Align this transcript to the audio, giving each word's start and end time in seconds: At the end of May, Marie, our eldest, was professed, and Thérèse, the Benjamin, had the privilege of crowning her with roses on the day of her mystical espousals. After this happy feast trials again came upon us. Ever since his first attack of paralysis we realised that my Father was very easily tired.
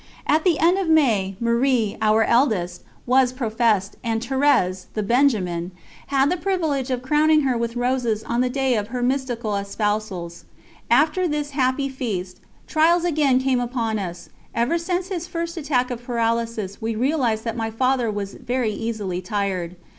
At 0.25 0.43
the 0.45 0.57
end 0.59 0.79
of 0.79 0.89
May, 0.89 1.35
Marie, 1.39 1.95
our 2.01 2.23
eldest, 2.23 2.81
was 3.05 3.31
professed, 3.31 3.97
and 4.03 4.19
Thérèse, 4.19 4.87
the 4.95 5.03
Benjamin, 5.03 5.71
had 6.07 6.31
the 6.31 6.37
privilege 6.37 6.89
of 6.89 7.03
crowning 7.03 7.41
her 7.41 7.55
with 7.55 7.75
roses 7.75 8.23
on 8.23 8.41
the 8.41 8.49
day 8.49 8.73
of 8.73 8.87
her 8.87 9.03
mystical 9.03 9.55
espousals. 9.55 10.45
After 10.89 11.27
this 11.27 11.51
happy 11.51 11.87
feast 11.87 12.39
trials 12.65 13.03
again 13.05 13.37
came 13.41 13.59
upon 13.59 13.99
us. 13.99 14.29
Ever 14.55 14.79
since 14.79 15.09
his 15.09 15.27
first 15.27 15.55
attack 15.55 15.91
of 15.91 16.03
paralysis 16.03 16.81
we 16.81 16.95
realised 16.95 17.43
that 17.43 17.55
my 17.55 17.69
Father 17.69 18.09
was 18.09 18.33
very 18.33 18.71
easily 18.73 19.21
tired. 19.21 19.75